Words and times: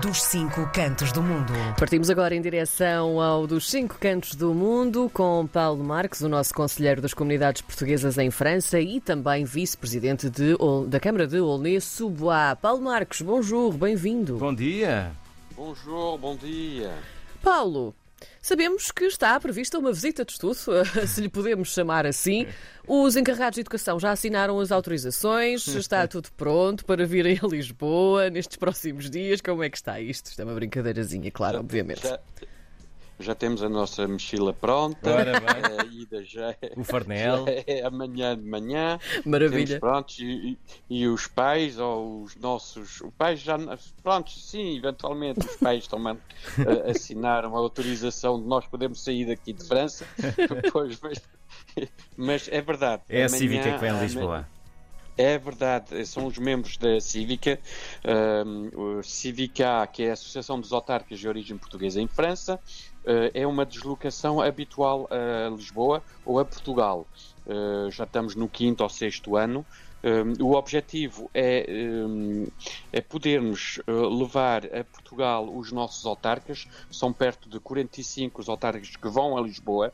dos 0.00 0.22
cinco 0.22 0.66
cantos 0.72 1.12
do 1.12 1.22
mundo. 1.22 1.52
Partimos 1.78 2.08
agora 2.08 2.34
em 2.34 2.40
direção 2.40 3.20
ao 3.20 3.46
dos 3.46 3.70
cinco 3.70 3.98
cantos 3.98 4.34
do 4.34 4.54
mundo 4.54 5.10
com 5.12 5.46
Paulo 5.46 5.84
Marques, 5.84 6.22
o 6.22 6.28
nosso 6.30 6.54
conselheiro 6.54 7.02
das 7.02 7.12
comunidades 7.12 7.60
portuguesas 7.60 8.16
em 8.16 8.30
França 8.30 8.80
e 8.80 9.00
também 9.00 9.44
vice-presidente 9.44 10.30
da 10.88 10.98
Câmara 10.98 11.26
de 11.26 11.36
Aulnay-sous-Bois. 11.38 12.56
Paulo 12.62 12.82
Marques, 12.82 13.20
bonjour, 13.20 13.74
bem-vindo. 13.74 14.38
Bom 14.38 14.54
dia. 14.54 15.12
Bonjour, 15.54 16.16
bom 16.16 16.36
dia. 16.36 16.94
Paulo, 17.42 17.94
Sabemos 18.40 18.90
que 18.90 19.04
está 19.04 19.38
prevista 19.38 19.78
uma 19.78 19.92
visita 19.92 20.24
de 20.24 20.32
estudo, 20.32 20.54
se 21.06 21.20
lhe 21.20 21.28
podemos 21.28 21.72
chamar 21.72 22.06
assim. 22.06 22.46
Os 22.86 23.16
encarregados 23.16 23.54
de 23.54 23.60
educação 23.60 23.98
já 24.00 24.10
assinaram 24.10 24.58
as 24.58 24.72
autorizações, 24.72 25.66
está 25.68 26.06
tudo 26.08 26.30
pronto 26.36 26.84
para 26.84 27.06
virem 27.06 27.38
a 27.42 27.46
Lisboa 27.46 28.30
nestes 28.30 28.56
próximos 28.56 29.08
dias. 29.08 29.40
Como 29.40 29.62
é 29.62 29.70
que 29.70 29.76
está 29.76 30.00
isto? 30.00 30.26
Isto 30.26 30.42
é 30.42 30.44
uma 30.44 30.54
brincadeirazinha, 30.54 31.30
claro, 31.30 31.60
obviamente. 31.60 32.02
Já, 32.02 32.18
já 33.22 33.34
temos 33.34 33.62
a 33.62 33.68
nossa 33.68 34.06
mochila 34.06 34.52
pronta. 34.52 35.10
Ora 35.10 35.40
bem. 35.40 35.62
A 35.80 35.84
ida 35.86 36.24
já, 36.24 36.50
é- 36.60 36.72
O 36.76 36.84
farnel. 36.84 37.46
já 37.46 37.52
é 37.66 37.84
amanhã 37.86 38.36
de 38.36 38.44
manhã. 38.44 38.98
Maravilha. 39.24 39.66
Temos 39.66 39.80
prontos 39.80 40.18
e, 40.18 40.58
e, 40.90 41.02
e 41.02 41.06
os 41.08 41.26
pais 41.26 41.78
ou 41.78 42.22
os 42.22 42.36
nossos. 42.36 43.00
Os 43.00 43.10
pais 43.16 43.40
já. 43.40 43.56
Prontos, 44.02 44.48
sim, 44.50 44.76
eventualmente 44.76 45.40
os 45.46 45.56
pais 45.56 45.86
também 45.86 46.14
uh, 46.14 46.90
assinaram 46.90 47.54
a 47.56 47.58
autorização 47.58 48.40
de 48.40 48.46
nós 48.46 48.66
podermos 48.66 49.02
sair 49.02 49.26
daqui 49.26 49.52
de 49.52 49.64
França. 49.66 50.04
Pois, 50.72 50.98
mas, 51.00 51.20
mas 52.16 52.48
é 52.50 52.60
verdade. 52.60 53.02
É 53.08 53.22
a 53.22 53.26
amanhã- 53.26 53.38
Cívica 53.38 53.72
que 53.72 53.78
vem 53.78 53.90
a 53.90 54.00
Lisboa. 54.02 54.48
É 55.16 55.36
verdade, 55.36 56.06
são 56.06 56.26
os 56.26 56.38
membros 56.38 56.78
da 56.78 56.98
Cívica, 56.98 57.60
um, 58.46 58.98
o 58.98 59.02
Civica, 59.02 59.86
que 59.92 60.04
é 60.04 60.10
a 60.10 60.12
Associação 60.14 60.58
dos 60.58 60.72
Autarcas 60.72 61.18
de 61.18 61.28
Origem 61.28 61.58
Portuguesa 61.58 62.00
em 62.00 62.06
França, 62.08 62.58
é 63.34 63.46
uma 63.46 63.66
deslocação 63.66 64.40
habitual 64.40 65.08
a 65.10 65.50
Lisboa 65.50 66.02
ou 66.24 66.38
a 66.38 66.44
Portugal. 66.44 67.06
Uh, 67.46 67.90
já 67.90 68.04
estamos 68.04 68.34
no 68.34 68.48
quinto 68.48 68.82
ou 68.82 68.88
sexto 68.88 69.36
ano. 69.36 69.66
Um, 70.04 70.44
o 70.44 70.54
objetivo 70.54 71.30
é, 71.32 71.64
é 72.92 73.00
podermos 73.00 73.80
levar 73.86 74.66
a 74.66 74.82
Portugal 74.82 75.48
os 75.48 75.70
nossos 75.70 76.04
autarcas, 76.06 76.66
são 76.90 77.12
perto 77.12 77.48
de 77.48 77.60
45 77.60 78.40
os 78.40 78.48
autarcas 78.48 78.96
que 78.96 79.08
vão 79.08 79.36
a 79.36 79.40
Lisboa 79.40 79.92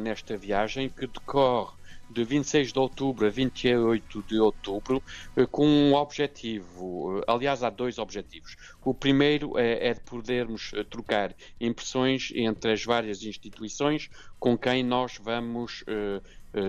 nesta 0.00 0.36
viagem, 0.36 0.88
que 0.88 1.06
decorre 1.06 1.79
de 2.10 2.24
26 2.24 2.72
de 2.72 2.78
outubro 2.78 3.26
a 3.26 3.30
28 3.30 4.22
de 4.24 4.38
outubro, 4.40 5.02
eh, 5.36 5.46
com 5.46 5.66
um 5.66 5.94
objetivo. 5.94 7.18
eh, 7.18 7.24
Aliás, 7.28 7.62
há 7.62 7.70
dois 7.70 7.98
objetivos. 7.98 8.56
O 8.84 8.94
primeiro 8.94 9.56
é, 9.58 9.88
é 9.88 9.94
de 9.94 10.00
podermos 10.00 10.72
eh, 10.74 10.84
trocar 10.84 11.34
impressões 11.60 12.30
entre 12.34 12.72
as 12.72 12.84
várias 12.84 13.22
instituições 13.22 14.08
com 14.38 14.56
quem 14.58 14.82
nós 14.82 15.18
vamos 15.20 15.84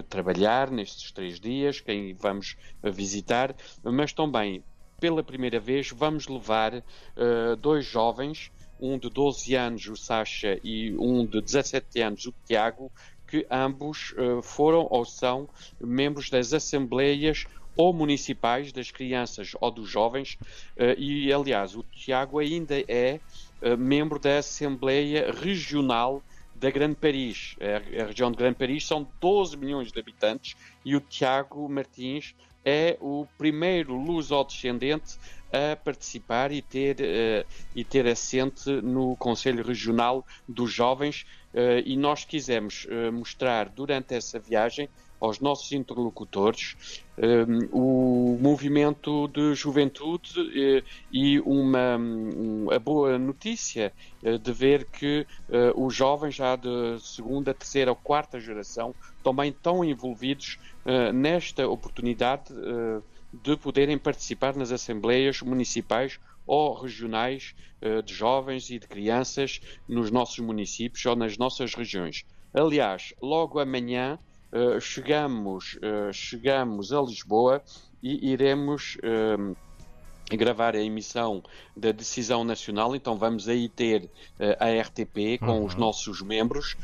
trabalhar 0.09 0.69
nestes 0.69 1.11
três 1.11 1.39
dias, 1.39 1.79
quem 1.81 2.13
vamos 2.15 2.55
visitar, 2.83 3.55
mas 3.83 4.13
também, 4.13 4.63
pela 4.99 5.23
primeira 5.23 5.59
vez, 5.59 5.89
vamos 5.91 6.27
levar 6.27 6.73
eh, 6.75 7.55
dois 7.59 7.85
jovens 7.85 8.51
um 8.79 8.97
de 8.97 9.09
12 9.11 9.55
anos, 9.55 9.85
o 9.87 9.95
Sacha, 9.95 10.59
e 10.63 10.95
um 10.97 11.25
de 11.25 11.39
17 11.41 12.01
anos, 12.01 12.25
o 12.25 12.33
Tiago, 12.45 12.91
que 13.31 13.47
ambos 13.49 14.13
uh, 14.17 14.41
foram 14.41 14.85
ou 14.89 15.05
são 15.05 15.47
membros 15.79 16.29
das 16.29 16.51
assembleias 16.51 17.45
ou 17.77 17.93
municipais 17.93 18.73
das 18.73 18.91
crianças 18.91 19.53
ou 19.61 19.71
dos 19.71 19.89
jovens 19.89 20.37
uh, 20.75 20.99
e 20.99 21.31
aliás 21.31 21.73
o 21.73 21.81
Tiago 21.83 22.39
ainda 22.39 22.75
é 22.89 23.21
uh, 23.61 23.77
membro 23.77 24.19
da 24.19 24.39
Assembleia 24.39 25.31
Regional 25.31 26.21
da 26.53 26.69
Grande 26.69 26.95
Paris. 26.95 27.55
A, 27.61 28.01
a 28.03 28.05
região 28.07 28.29
de 28.29 28.37
Grande 28.37 28.57
Paris 28.57 28.85
são 28.85 29.07
12 29.21 29.55
milhões 29.55 29.93
de 29.93 29.99
habitantes 29.99 30.57
e 30.83 30.93
o 30.93 30.99
Tiago 30.99 31.69
Martins 31.69 32.35
é 32.65 32.97
o 32.99 33.25
primeiro 33.37 33.95
luso-descendente 33.95 35.17
a 35.51 35.75
participar 35.75 36.51
e 36.51 36.61
ter, 36.61 36.97
e 37.75 37.83
ter 37.83 38.07
assente 38.07 38.69
no 38.69 39.15
Conselho 39.17 39.65
Regional 39.65 40.23
dos 40.47 40.71
Jovens 40.71 41.25
uh, 41.53 41.81
e 41.85 41.95
nós 41.95 42.25
quisemos 42.25 42.85
uh, 42.85 43.11
mostrar 43.11 43.69
durante 43.69 44.13
essa 44.13 44.39
viagem 44.39 44.89
aos 45.19 45.39
nossos 45.39 45.71
interlocutores 45.71 46.75
o 47.71 48.39
movimento 48.41 49.27
de 49.27 49.53
juventude 49.53 50.83
e 51.13 51.39
uma 51.41 51.95
um, 51.95 52.71
a 52.71 52.79
boa 52.79 53.19
notícia 53.19 53.93
de 54.41 54.51
ver 54.51 54.85
que 54.85 55.27
os 55.75 55.93
jovens 55.93 56.33
já 56.33 56.55
de 56.55 56.97
segunda, 56.99 57.53
terceira 57.53 57.91
ou 57.91 57.95
quarta 57.95 58.39
geração 58.39 58.95
também 59.23 59.51
estão 59.51 59.85
envolvidos 59.85 60.57
nesta 61.13 61.67
oportunidade 61.67 62.51
de 63.33 63.55
poderem 63.55 63.97
participar 63.97 64.55
nas 64.55 64.71
assembleias 64.71 65.41
municipais 65.41 66.19
ou 66.45 66.73
regionais 66.73 67.55
uh, 67.81 68.03
de 68.03 68.13
jovens 68.13 68.69
e 68.69 68.79
de 68.79 68.87
crianças 68.87 69.61
nos 69.87 70.11
nossos 70.11 70.39
municípios 70.39 71.05
ou 71.05 71.15
nas 71.15 71.37
nossas 71.37 71.73
regiões. 71.73 72.25
Aliás, 72.53 73.13
logo 73.21 73.59
amanhã 73.59 74.19
uh, 74.51 74.81
chegamos, 74.81 75.75
uh, 75.75 76.11
chegamos 76.11 76.91
a 76.91 77.01
Lisboa 77.01 77.63
e 78.03 78.31
iremos 78.31 78.97
gravar 80.31 80.75
a 80.75 80.81
emissão 80.81 81.43
da 81.77 81.91
decisão 81.91 82.43
nacional, 82.43 82.95
então 82.95 83.15
vamos 83.15 83.47
aí 83.47 83.69
ter 83.69 84.09
a 84.59 84.81
RTP 84.81 85.37
com 85.39 85.59
uhum. 85.59 85.65
os 85.65 85.75
nossos 85.75 86.19
membros, 86.23 86.75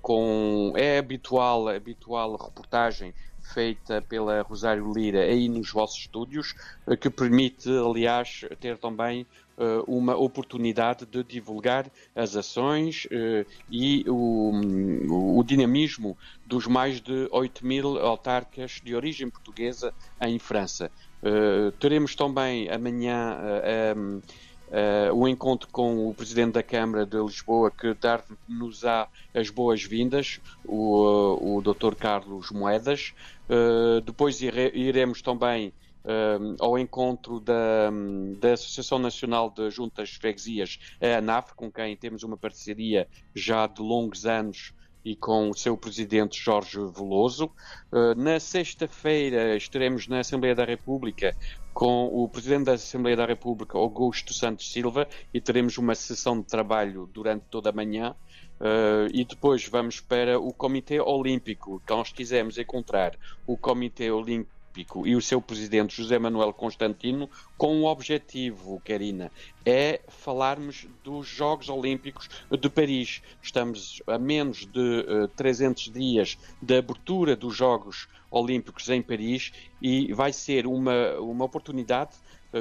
com 0.00 0.72
é 0.76 0.98
habitual, 0.98 1.66
habitual 1.66 2.36
reportagem 2.36 3.12
feita 3.52 4.02
pela 4.02 4.42
Rosário 4.42 4.92
Lira 4.92 5.20
aí 5.20 5.48
nos 5.48 5.70
vossos 5.70 5.98
estúdios, 5.98 6.54
que 7.00 7.10
permite, 7.10 7.68
aliás, 7.70 8.44
ter 8.58 8.78
também 8.78 9.26
uh, 9.56 9.84
uma 9.86 10.16
oportunidade 10.16 11.06
de 11.06 11.22
divulgar 11.22 11.90
as 12.14 12.36
ações 12.36 13.06
uh, 13.06 13.46
e 13.70 14.04
o, 14.08 15.38
o, 15.38 15.44
dinamismo 15.44 16.16
dos 16.46 16.66
mais 16.66 17.00
de 17.00 17.28
8 17.30 17.66
mil 17.66 17.98
autarcas 17.98 18.80
de 18.82 18.94
origem 18.94 19.28
portuguesa 19.30 19.92
em 20.20 20.38
França. 20.38 20.90
Teremos 21.80 22.14
também 22.14 22.68
amanhã 22.68 23.38
Uh, 24.68 25.14
o 25.14 25.28
encontro 25.28 25.68
com 25.70 26.08
o 26.08 26.14
Presidente 26.14 26.54
da 26.54 26.62
Câmara 26.62 27.06
de 27.06 27.16
Lisboa, 27.16 27.70
que 27.70 27.94
dar-nos-á 27.94 29.06
as 29.32 29.50
boas-vindas, 29.50 30.40
o, 30.64 31.36
uh, 31.36 31.56
o 31.56 31.62
Dr. 31.62 31.94
Carlos 31.94 32.50
Moedas. 32.50 33.14
Uh, 33.48 34.00
depois 34.00 34.40
ire, 34.40 34.72
iremos 34.74 35.22
também 35.22 35.72
ao 36.60 36.78
encontro 36.78 37.40
da, 37.40 37.90
da, 38.38 38.52
Associação 38.52 38.98
Nacional 38.98 39.48
de 39.48 39.70
Juntas 39.70 40.10
Freguesias, 40.10 40.78
a 41.00 41.16
ANAF, 41.16 41.54
com 41.54 41.72
quem 41.72 41.96
temos 41.96 42.22
uma 42.22 42.36
parceria 42.36 43.08
já 43.34 43.66
de 43.66 43.80
longos 43.80 44.26
anos 44.26 44.74
e 45.04 45.14
com 45.14 45.50
o 45.50 45.54
seu 45.54 45.76
presidente 45.76 46.40
Jorge 46.40 46.78
Veloso. 46.78 47.50
Uh, 47.92 48.14
na 48.16 48.40
sexta-feira 48.40 49.56
estaremos 49.56 50.08
na 50.08 50.20
Assembleia 50.20 50.54
da 50.54 50.64
República 50.64 51.36
com 51.72 52.06
o 52.06 52.28
presidente 52.28 52.66
da 52.66 52.74
Assembleia 52.74 53.16
da 53.16 53.26
República, 53.26 53.76
Augusto 53.76 54.32
Santos 54.32 54.70
Silva, 54.70 55.08
e 55.34 55.40
teremos 55.40 55.76
uma 55.76 55.94
sessão 55.94 56.40
de 56.40 56.46
trabalho 56.46 57.10
durante 57.12 57.44
toda 57.50 57.70
a 57.70 57.72
manhã. 57.72 58.14
Uh, 58.60 59.10
e 59.12 59.24
depois 59.24 59.66
vamos 59.66 60.00
para 60.00 60.38
o 60.38 60.52
Comitê 60.52 61.00
Olímpico, 61.00 61.82
que 61.84 61.92
nós 61.92 62.12
quisemos 62.12 62.56
encontrar 62.56 63.18
o 63.44 63.56
Comitê 63.58 64.10
Olímpico 64.10 64.53
e 65.04 65.14
o 65.14 65.22
seu 65.22 65.40
presidente 65.40 65.96
José 65.96 66.18
Manuel 66.18 66.52
Constantino 66.52 67.30
com 67.56 67.76
um 67.76 67.84
objetivo, 67.84 68.80
Karina, 68.84 69.30
é 69.64 70.00
falarmos 70.08 70.86
dos 71.02 71.26
Jogos 71.26 71.68
Olímpicos 71.68 72.28
de 72.50 72.68
Paris. 72.68 73.22
Estamos 73.42 74.02
a 74.06 74.18
menos 74.18 74.66
de 74.66 75.06
uh, 75.08 75.28
300 75.28 75.92
dias 75.92 76.38
da 76.60 76.78
abertura 76.78 77.36
dos 77.36 77.54
Jogos 77.54 78.08
Olímpicos 78.30 78.88
em 78.88 79.00
Paris 79.00 79.52
e 79.80 80.12
vai 80.12 80.32
ser 80.32 80.66
uma, 80.66 81.18
uma 81.20 81.44
oportunidade 81.44 82.16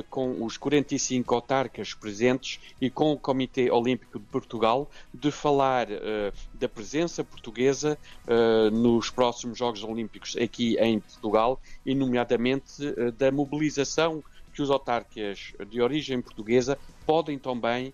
com 0.10 0.44
os 0.44 0.58
45 0.58 1.36
autarcas 1.36 1.94
presentes 1.94 2.60
e 2.82 2.90
com 2.90 3.12
o 3.12 3.18
Comitê 3.18 3.70
Olímpico 3.70 4.20
de 4.20 4.26
Portugal 4.26 4.90
de 5.14 5.32
falar 5.32 5.88
uh, 5.90 6.34
da 6.54 6.68
presença 6.68 7.24
portuguesa 7.24 7.98
nos 8.72 9.10
próximos 9.10 9.58
Jogos 9.58 9.84
Olímpicos 9.84 10.36
aqui 10.38 10.78
em 10.80 11.00
Portugal 11.00 11.60
e, 11.86 11.94
nomeadamente, 11.94 12.94
da 13.18 13.32
mobilização 13.32 14.24
que 14.54 14.62
os 14.62 14.70
autarcas 14.70 15.54
de 15.70 15.82
origem 15.82 16.22
portuguesa 16.22 16.78
podem 17.06 17.38
também 17.38 17.94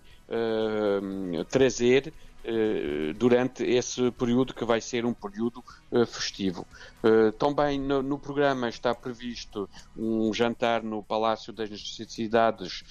trazer 1.48 2.12
durante 3.18 3.62
esse 3.64 4.10
período 4.12 4.54
que 4.54 4.64
vai 4.64 4.80
ser 4.80 5.04
um 5.04 5.12
período 5.12 5.62
uh, 5.90 6.06
festivo. 6.06 6.66
também 7.38 7.78
no, 7.78 8.02
no, 8.02 8.18
programa 8.18 8.68
está 8.68 8.94
previsto 8.94 9.68
um 9.96 10.32
jantar 10.32 10.82
no 10.82 11.02
Palácio 11.02 11.52
das 11.52 11.70
Necessidades 11.70 12.82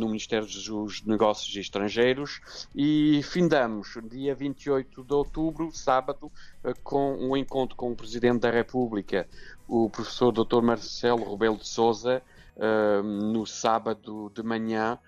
no 0.00 0.08
Ministério 0.08 0.46
dos 0.46 1.04
Negócios 1.04 1.54
Estrangeiros 1.56 2.40
e 2.74 3.20
findamos 3.22 3.96
dia 4.10 4.34
28 4.34 5.04
de 5.04 5.14
outubro, 5.14 5.70
sábado, 5.72 6.30
com 6.82 7.14
um 7.14 7.36
encontro 7.36 7.76
com 7.76 7.92
o 7.92 7.96
Presidente 7.96 8.40
da 8.40 8.50
República, 8.50 9.28
o 9.68 9.88
professor 9.88 10.32
Dr. 10.32 10.60
Marcelo 10.60 11.30
Rebelo 11.30 11.56
de 11.56 11.68
Souza, 11.68 12.20
no 13.32 13.46
sábado 13.46 14.30
de 14.34 14.42
manhã 14.42 14.98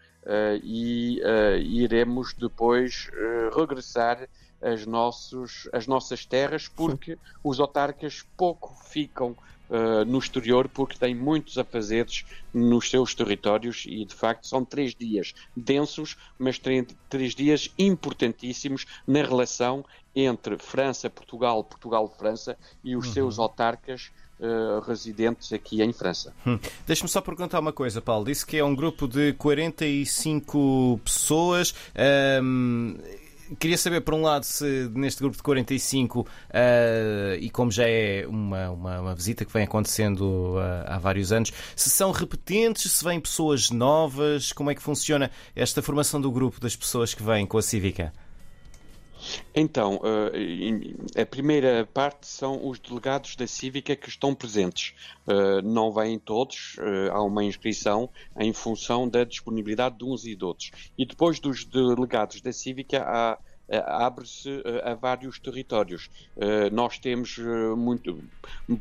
e 0.62 1.20
iremos 1.64 2.34
depois 2.34 3.10
regressar 3.54 4.28
as, 4.60 4.86
nossos, 4.86 5.68
as 5.72 5.86
nossas 5.86 6.24
terras, 6.24 6.68
porque 6.68 7.18
os 7.42 7.60
autarcas 7.60 8.24
pouco 8.36 8.74
ficam 8.88 9.36
uh, 9.70 10.04
no 10.04 10.18
exterior, 10.18 10.68
porque 10.68 10.98
têm 10.98 11.14
muitos 11.14 11.58
afazeres 11.58 12.24
nos 12.52 12.88
seus 12.90 13.14
territórios 13.14 13.84
e, 13.86 14.04
de 14.04 14.14
facto, 14.14 14.46
são 14.46 14.64
três 14.64 14.94
dias 14.94 15.34
densos, 15.56 16.16
mas 16.38 16.58
três, 16.58 16.86
três 17.08 17.34
dias 17.34 17.70
importantíssimos 17.78 18.86
na 19.06 19.22
relação 19.22 19.84
entre 20.14 20.56
França, 20.56 21.10
Portugal, 21.10 21.62
Portugal-França 21.62 22.56
e 22.82 22.96
os 22.96 23.06
uhum. 23.08 23.12
seus 23.12 23.38
autarcas. 23.38 24.10
Uh, 24.38 24.80
residentes 24.86 25.50
aqui 25.50 25.80
em 25.80 25.94
França. 25.94 26.30
Hum. 26.46 26.58
Deixe-me 26.86 27.08
só 27.08 27.22
perguntar 27.22 27.58
uma 27.58 27.72
coisa, 27.72 28.02
Paulo. 28.02 28.26
Disse 28.26 28.44
que 28.44 28.58
é 28.58 28.62
um 28.62 28.76
grupo 28.76 29.08
de 29.08 29.32
45 29.32 31.00
pessoas. 31.02 31.74
Um 32.42 32.98
queria 33.58 33.78
saber, 33.78 34.00
por 34.00 34.14
um 34.14 34.22
lado, 34.22 34.44
se 34.44 34.90
neste 34.94 35.20
grupo 35.20 35.36
de 35.36 35.42
45, 35.42 36.20
uh, 36.20 36.26
eh, 36.50 37.38
e 37.40 37.50
como 37.50 37.70
já 37.70 37.88
é 37.88 38.26
uma, 38.26 38.70
uma, 38.70 39.00
uma 39.00 39.14
visita 39.14 39.44
que 39.44 39.52
vem 39.52 39.64
acontecendo 39.64 40.56
uh, 40.56 40.84
há 40.86 40.98
vários 40.98 41.32
anos, 41.32 41.52
se 41.74 41.90
são 41.90 42.10
repetentes, 42.10 42.90
se 42.90 43.04
vêm 43.04 43.20
pessoas 43.20 43.70
novas, 43.70 44.52
como 44.52 44.70
é 44.70 44.74
que 44.74 44.82
funciona 44.82 45.30
esta 45.54 45.82
formação 45.82 46.20
do 46.20 46.30
grupo 46.30 46.60
das 46.60 46.74
pessoas 46.74 47.14
que 47.14 47.22
vêm 47.22 47.46
com 47.46 47.58
a 47.58 47.62
Cívica? 47.62 48.12
Então, 49.54 50.00
eh, 50.04 51.22
a 51.22 51.26
primeira 51.26 51.88
parte 51.92 52.26
são 52.26 52.68
os 52.68 52.78
delegados 52.78 53.36
da 53.36 53.46
Cívica 53.46 53.96
que 53.96 54.08
estão 54.08 54.34
presentes. 54.34 54.94
Eh, 55.26 55.62
não 55.62 55.92
vêm 55.92 56.18
todos, 56.18 56.76
eh, 56.78 57.08
há 57.10 57.22
uma 57.22 57.44
inscrição 57.44 58.10
em 58.38 58.52
função 58.52 59.08
da 59.08 59.24
disponibilidade 59.24 59.98
de 59.98 60.04
uns 60.04 60.26
e 60.26 60.36
de 60.36 60.44
outros. 60.44 60.70
E 60.96 61.06
depois 61.06 61.40
dos 61.40 61.64
delegados 61.64 62.40
da 62.40 62.52
Cívica 62.52 63.02
há 63.02 63.38
abre-se 63.68 64.62
a 64.84 64.94
vários 64.94 65.40
territórios. 65.40 66.08
Nós 66.70 67.00
temos 67.00 67.36
muito, 67.76 68.22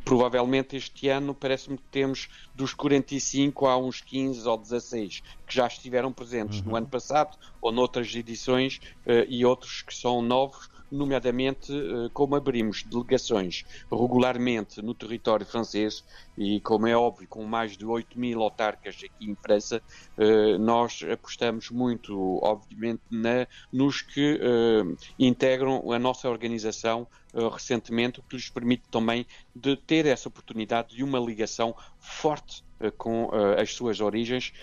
provavelmente 0.03 0.75
este 0.75 1.09
ano, 1.09 1.33
parece-me 1.33 1.75
que 1.77 1.87
temos 1.89 2.29
dos 2.53 2.71
45 2.71 3.65
a 3.65 3.77
uns 3.77 3.99
15 4.01 4.47
ou 4.47 4.55
16 4.55 5.23
que 5.47 5.55
já 5.55 5.65
estiveram 5.65 6.13
presentes 6.13 6.59
uhum. 6.59 6.67
no 6.67 6.75
ano 6.75 6.85
passado 6.87 7.35
ou 7.65 7.71
noutras 7.71 8.13
edições 8.15 8.79
e 9.27 9.43
outros 9.43 9.81
que 9.81 9.93
são 9.93 10.21
novos 10.21 10.69
nomeadamente 10.91 11.71
eh, 11.73 12.09
como 12.13 12.35
abrimos 12.35 12.83
delegações 12.83 13.63
regularmente 13.91 14.81
no 14.81 14.93
território 14.93 15.45
francês 15.45 16.03
e, 16.37 16.59
como 16.61 16.87
é 16.87 16.95
óbvio, 16.95 17.27
com 17.27 17.43
mais 17.43 17.77
de 17.77 17.85
8 17.85 18.19
mil 18.19 18.41
autarcas 18.41 18.95
aqui 18.95 19.29
em 19.29 19.35
França, 19.35 19.81
eh, 20.17 20.57
nós 20.57 21.01
apostamos 21.11 21.69
muito, 21.69 22.39
obviamente, 22.43 23.01
na, 23.09 23.47
nos 23.71 24.01
que 24.01 24.39
eh, 24.41 24.95
integram 25.19 25.91
a 25.91 25.99
nossa 25.99 26.29
organização 26.29 27.07
recentemente, 27.51 28.21
o 28.21 28.23
que 28.23 28.37
lhes 28.37 28.49
permite 28.49 28.83
também 28.89 29.27
de 29.53 29.75
ter 29.75 30.05
essa 30.05 30.29
oportunidade 30.29 30.95
de 30.95 31.03
uma 31.03 31.19
ligação 31.19 31.75
forte 31.99 32.63
com 32.97 33.29
as 33.57 33.73
suas 33.73 33.99
origens 33.99 34.53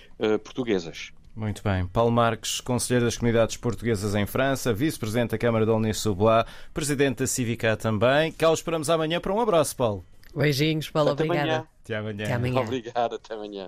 portuguesas. 0.42 1.12
Muito 1.34 1.62
bem. 1.62 1.86
Paulo 1.86 2.12
Marques, 2.12 2.60
Conselheiro 2.60 3.06
das 3.06 3.16
Comunidades 3.16 3.56
Portuguesas 3.56 4.14
em 4.14 4.26
França, 4.26 4.72
Vice-Presidente 4.72 5.30
da 5.30 5.38
Câmara 5.38 5.64
de 5.64 5.70
Olney-sous-Bois, 5.70 6.44
Presidente 6.74 7.18
da 7.18 7.26
Cívica 7.26 7.76
também. 7.76 8.32
Cá 8.32 8.50
o 8.50 8.54
esperamos 8.54 8.90
amanhã 8.90 9.20
para 9.20 9.32
um 9.32 9.40
abraço, 9.40 9.74
Paulo. 9.74 10.04
Beijinhos, 10.34 10.88
Paulo. 10.90 11.10
Até 11.10 11.24
obrigada. 11.24 11.48
Amanhã. 11.50 11.66
Até 11.82 11.96
amanhã. 11.96 12.24
Até 12.24 12.34
amanhã. 12.34 12.60
Obrigado, 12.60 13.14
até 13.14 13.34
amanhã. 13.34 13.60